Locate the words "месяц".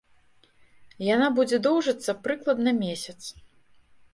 2.83-3.19